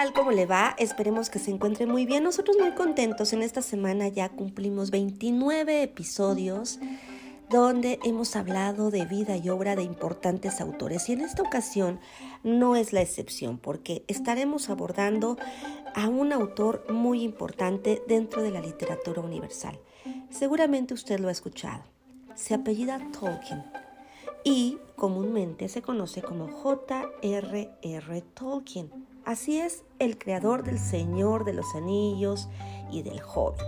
[0.00, 0.12] tal?
[0.14, 0.74] ¿Cómo le va?
[0.78, 2.24] Esperemos que se encuentre muy bien.
[2.24, 3.34] Nosotros muy contentos.
[3.34, 6.78] En esta semana ya cumplimos 29 episodios
[7.50, 11.06] donde hemos hablado de vida y obra de importantes autores.
[11.08, 12.00] Y en esta ocasión
[12.42, 15.36] no es la excepción, porque estaremos abordando
[15.94, 19.78] a un autor muy importante dentro de la literatura universal.
[20.30, 21.82] Seguramente usted lo ha escuchado.
[22.34, 23.64] Se apellida Tolkien
[24.44, 28.22] y comúnmente se conoce como J.R.R.
[28.32, 29.09] Tolkien.
[29.24, 32.48] Así es, el creador del Señor de los Anillos
[32.90, 33.66] y del Hobbit,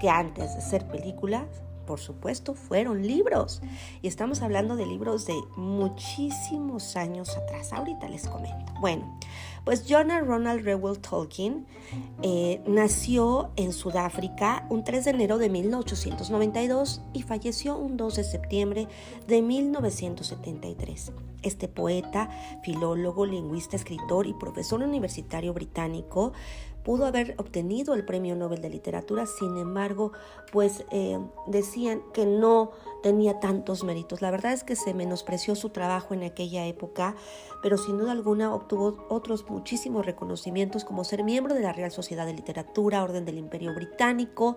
[0.00, 3.60] que antes de ser películas, por supuesto, fueron libros.
[4.00, 7.72] Y estamos hablando de libros de muchísimos años atrás.
[7.72, 8.72] Ahorita les comento.
[8.80, 9.18] Bueno,
[9.64, 11.66] pues Jonah Ronald Reuel Tolkien
[12.22, 18.24] eh, nació en Sudáfrica un 3 de enero de 1892 y falleció un 2 de
[18.24, 18.88] septiembre
[19.28, 21.12] de 1973.
[21.42, 22.30] Este poeta,
[22.62, 26.32] filólogo, lingüista, escritor y profesor universitario británico
[26.82, 30.12] pudo haber obtenido el Premio Nobel de Literatura, sin embargo,
[30.50, 34.22] pues eh, decían que no tenía tantos méritos.
[34.22, 37.14] La verdad es que se menospreció su trabajo en aquella época,
[37.62, 42.26] pero sin duda alguna obtuvo otros muchísimos reconocimientos como ser miembro de la Real Sociedad
[42.26, 44.56] de Literatura, Orden del Imperio Británico,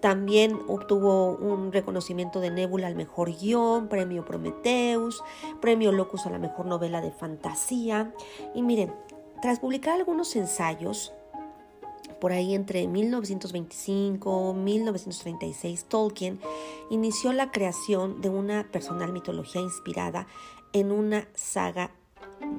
[0.00, 5.22] también obtuvo un reconocimiento de Nebula al mejor guion, Premio Prometheus,
[5.60, 8.12] Premio Locus a la mejor novela de fantasía.
[8.54, 8.92] Y miren,
[9.40, 11.12] tras publicar algunos ensayos,
[12.22, 16.38] por ahí entre 1925 y 1936, Tolkien
[16.88, 20.28] inició la creación de una personal mitología inspirada
[20.72, 21.90] en una saga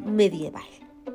[0.06, 0.66] medieval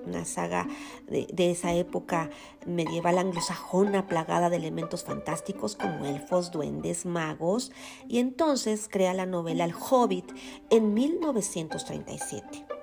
[0.06, 0.66] una saga
[1.08, 2.30] de, de, esa época
[2.66, 7.70] medieval anglosajona plagada de elementos fantásticos como elfos, duendes, magos,
[8.08, 10.24] y entonces crea la novela El Hobbit
[10.70, 12.77] en 1937,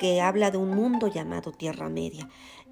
[0.00, 2.28] que habla de un mundo llamado Tierra Media.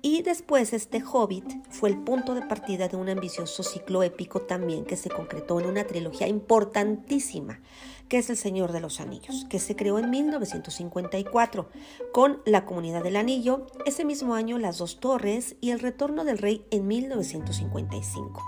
[0.07, 4.85] Y después este Hobbit fue el punto de partida de un ambicioso ciclo épico también
[4.85, 7.63] que se concretó en una trilogía importantísima,
[8.11, 11.70] que es El Señor de los Anillos, que se creó en 1954
[12.13, 16.36] con La Comunidad del Anillo, ese mismo año Las Dos Torres y El Retorno del
[16.36, 18.42] Rey en 1955.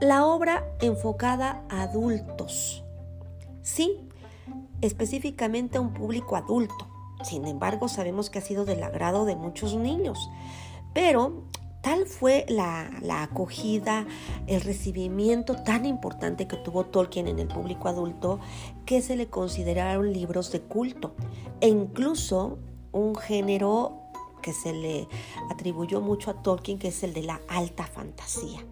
[0.00, 2.84] La obra enfocada a adultos,
[3.60, 4.00] sí,
[4.80, 9.74] específicamente a un público adulto sin embargo, sabemos que ha sido del agrado de muchos
[9.74, 10.30] niños.
[10.94, 11.44] Pero
[11.80, 12.90] tal fue la,
[13.22, 14.06] acogida,
[14.46, 18.40] el recibimiento tan importante que tuvo Tolkien en el público adulto
[18.84, 21.14] que se le consideraron libros de culto
[21.60, 22.58] e incluso
[22.92, 24.02] un género
[24.42, 25.08] que se le
[25.50, 28.64] atribuyó mucho a Tolkien, que es el de la alta fantasía.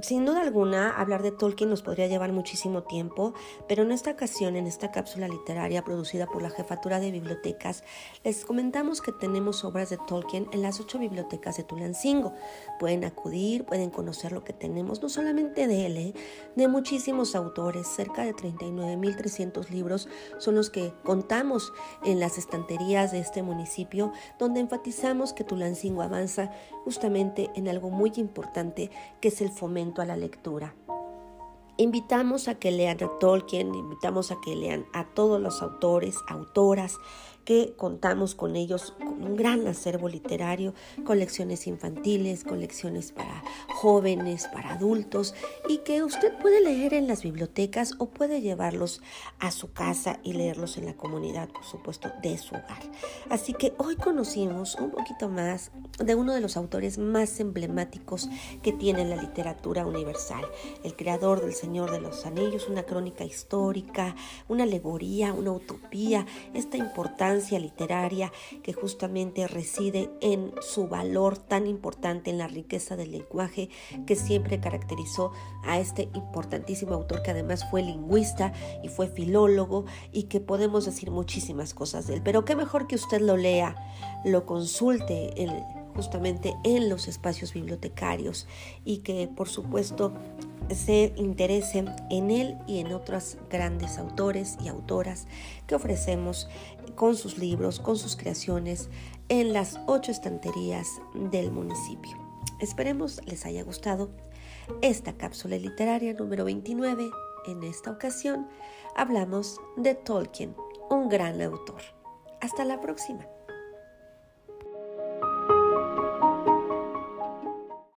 [0.00, 3.34] Sin duda alguna, hablar de Tolkien nos podría llevar muchísimo tiempo,
[3.66, 7.82] pero en esta ocasión, en esta cápsula literaria producida por la Jefatura de Bibliotecas,
[8.22, 12.32] les comentamos que tenemos obras de Tolkien en las ocho bibliotecas de Tulancingo.
[12.78, 16.14] Pueden acudir, pueden conocer lo que tenemos, no solamente de él, ¿eh?
[16.54, 21.72] de muchísimos autores, cerca de 39.300 libros son los que contamos
[22.04, 26.52] en las estanterías de este municipio, donde enfatizamos que Tulancingo avanza
[26.84, 30.74] justamente en algo muy importante, que es el fomento a la lectura.
[31.80, 36.98] Invitamos a que lean a Tolkien, invitamos a que lean a todos los autores, autoras,
[37.44, 40.74] que contamos con ellos con un gran acervo literario,
[41.06, 45.34] colecciones infantiles, colecciones para jóvenes, para adultos
[45.66, 49.00] y que usted puede leer en las bibliotecas o puede llevarlos
[49.38, 52.82] a su casa y leerlos en la comunidad, por supuesto, de su hogar.
[53.30, 55.70] Así que hoy conocimos un poquito más
[56.04, 58.28] de uno de los autores más emblemáticos
[58.62, 60.44] que tiene la literatura universal,
[60.84, 64.16] el creador del Señor de los Anillos, una crónica histórica,
[64.48, 66.24] una alegoría, una utopía,
[66.54, 73.12] esta importancia literaria que justamente reside en su valor tan importante, en la riqueza del
[73.12, 73.68] lenguaje
[74.06, 80.24] que siempre caracterizó a este importantísimo autor que además fue lingüista y fue filólogo y
[80.24, 82.22] que podemos decir muchísimas cosas de él.
[82.24, 83.76] Pero qué mejor que usted lo lea,
[84.24, 85.42] lo consulte
[85.98, 88.46] justamente en los espacios bibliotecarios
[88.84, 90.12] y que por supuesto
[90.72, 95.26] se interesen en él y en otros grandes autores y autoras
[95.66, 96.48] que ofrecemos
[96.94, 98.90] con sus libros, con sus creaciones
[99.28, 102.16] en las ocho estanterías del municipio.
[102.60, 104.08] Esperemos les haya gustado
[104.82, 107.10] esta cápsula literaria número 29.
[107.48, 108.46] En esta ocasión
[108.94, 110.54] hablamos de Tolkien,
[110.90, 111.82] un gran autor.
[112.40, 113.26] Hasta la próxima.